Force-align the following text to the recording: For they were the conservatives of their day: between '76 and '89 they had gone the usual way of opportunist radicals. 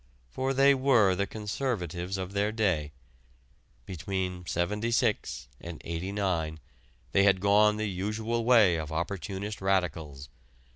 For 0.31 0.51
they 0.51 0.73
were 0.73 1.13
the 1.13 1.27
conservatives 1.27 2.17
of 2.17 2.33
their 2.33 2.51
day: 2.51 2.91
between 3.85 4.47
'76 4.47 5.47
and 5.59 5.79
'89 5.85 6.59
they 7.11 7.21
had 7.21 7.39
gone 7.39 7.77
the 7.77 7.87
usual 7.87 8.43
way 8.43 8.77
of 8.77 8.91
opportunist 8.91 9.61
radicals. 9.61 10.27